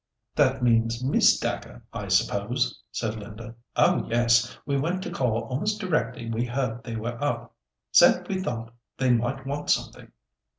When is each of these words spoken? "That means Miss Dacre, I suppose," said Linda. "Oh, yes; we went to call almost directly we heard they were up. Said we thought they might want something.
"That 0.33 0.63
means 0.63 1.03
Miss 1.03 1.39
Dacre, 1.39 1.83
I 1.93 2.07
suppose," 2.07 2.81
said 2.91 3.17
Linda. 3.19 3.53
"Oh, 3.75 4.07
yes; 4.09 4.57
we 4.65 4.75
went 4.75 5.03
to 5.03 5.11
call 5.11 5.43
almost 5.43 5.79
directly 5.79 6.27
we 6.27 6.43
heard 6.43 6.83
they 6.83 6.95
were 6.95 7.23
up. 7.23 7.53
Said 7.91 8.27
we 8.27 8.41
thought 8.41 8.73
they 8.97 9.11
might 9.11 9.45
want 9.45 9.69
something. 9.69 10.11